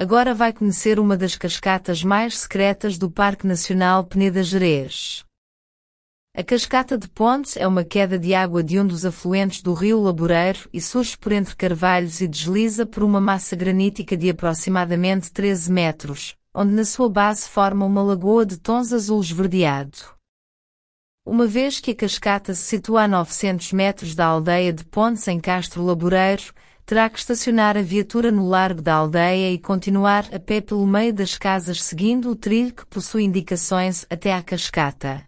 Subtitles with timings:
[0.00, 5.24] Agora vai conhecer uma das cascatas mais secretas do Parque Nacional Peneda Gerês.
[6.36, 10.00] A cascata de Pontes é uma queda de água de um dos afluentes do rio
[10.00, 15.72] Laboreiro e surge por entre carvalhos e desliza por uma massa granítica de aproximadamente 13
[15.72, 20.16] metros, onde na sua base forma uma lagoa de tons azul esverdeado.
[21.28, 25.38] Uma vez que a cascata se situa a 900 metros da aldeia de Pontes em
[25.38, 26.54] Castro Laboreiro,
[26.86, 31.12] terá que estacionar a viatura no largo da aldeia e continuar a pé pelo meio
[31.12, 35.22] das casas seguindo o trilho que possui indicações até à cascata.